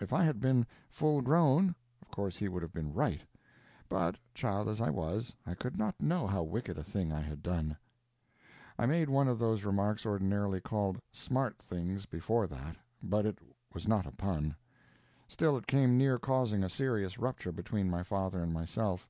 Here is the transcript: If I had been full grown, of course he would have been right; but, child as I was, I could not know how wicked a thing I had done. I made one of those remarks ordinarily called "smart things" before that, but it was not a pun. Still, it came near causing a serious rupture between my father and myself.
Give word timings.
If 0.00 0.10
I 0.14 0.22
had 0.24 0.40
been 0.40 0.66
full 0.88 1.20
grown, 1.20 1.74
of 2.00 2.10
course 2.10 2.38
he 2.38 2.48
would 2.48 2.62
have 2.62 2.72
been 2.72 2.94
right; 2.94 3.20
but, 3.90 4.16
child 4.32 4.68
as 4.68 4.80
I 4.80 4.88
was, 4.88 5.34
I 5.46 5.52
could 5.52 5.76
not 5.76 6.00
know 6.00 6.26
how 6.26 6.42
wicked 6.44 6.78
a 6.78 6.82
thing 6.82 7.12
I 7.12 7.20
had 7.20 7.42
done. 7.42 7.76
I 8.78 8.86
made 8.86 9.10
one 9.10 9.28
of 9.28 9.38
those 9.38 9.66
remarks 9.66 10.06
ordinarily 10.06 10.62
called 10.62 10.98
"smart 11.12 11.58
things" 11.58 12.06
before 12.06 12.46
that, 12.46 12.76
but 13.02 13.26
it 13.26 13.38
was 13.74 13.86
not 13.86 14.06
a 14.06 14.12
pun. 14.12 14.56
Still, 15.28 15.58
it 15.58 15.66
came 15.66 15.98
near 15.98 16.18
causing 16.18 16.62
a 16.64 16.70
serious 16.70 17.18
rupture 17.18 17.52
between 17.52 17.90
my 17.90 18.02
father 18.02 18.40
and 18.42 18.54
myself. 18.54 19.06